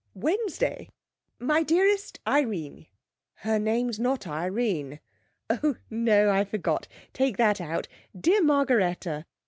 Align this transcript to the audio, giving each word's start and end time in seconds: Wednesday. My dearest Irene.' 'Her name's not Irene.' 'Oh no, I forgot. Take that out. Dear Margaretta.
Wednesday. 0.15 0.89
My 1.37 1.61
dearest 1.61 2.19
Irene.' 2.25 2.87
'Her 3.35 3.59
name's 3.59 3.99
not 3.99 4.25
Irene.' 4.25 4.99
'Oh 5.47 5.75
no, 5.91 6.31
I 6.31 6.43
forgot. 6.43 6.87
Take 7.13 7.37
that 7.37 7.61
out. 7.61 7.87
Dear 8.19 8.41
Margaretta. 8.41 9.27